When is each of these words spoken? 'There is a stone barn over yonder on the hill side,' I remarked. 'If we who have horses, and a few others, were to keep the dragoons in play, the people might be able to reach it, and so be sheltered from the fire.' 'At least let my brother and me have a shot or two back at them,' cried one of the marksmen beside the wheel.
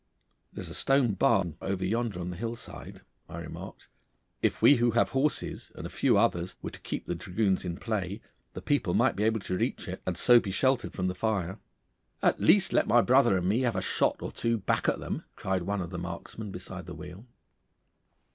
'There 0.53 0.63
is 0.63 0.69
a 0.71 0.73
stone 0.73 1.13
barn 1.13 1.57
over 1.61 1.85
yonder 1.85 2.19
on 2.19 2.31
the 2.31 2.35
hill 2.35 2.55
side,' 2.55 3.01
I 3.29 3.37
remarked. 3.37 3.87
'If 4.41 4.59
we 4.59 4.77
who 4.77 4.89
have 4.97 5.09
horses, 5.09 5.71
and 5.75 5.85
a 5.85 5.91
few 5.91 6.17
others, 6.17 6.55
were 6.63 6.71
to 6.71 6.79
keep 6.81 7.05
the 7.05 7.13
dragoons 7.13 7.63
in 7.63 7.77
play, 7.77 8.19
the 8.53 8.63
people 8.63 8.95
might 8.95 9.15
be 9.15 9.25
able 9.25 9.41
to 9.41 9.55
reach 9.57 9.87
it, 9.87 10.01
and 10.07 10.17
so 10.17 10.39
be 10.39 10.49
sheltered 10.49 10.93
from 10.93 11.07
the 11.07 11.13
fire.' 11.13 11.59
'At 12.23 12.39
least 12.41 12.73
let 12.73 12.87
my 12.87 13.01
brother 13.01 13.37
and 13.37 13.47
me 13.47 13.59
have 13.59 13.75
a 13.75 13.81
shot 13.83 14.15
or 14.23 14.31
two 14.31 14.57
back 14.57 14.89
at 14.89 14.99
them,' 14.99 15.21
cried 15.35 15.61
one 15.61 15.81
of 15.81 15.91
the 15.91 15.99
marksmen 15.99 16.49
beside 16.49 16.87
the 16.87 16.95
wheel. 16.95 17.27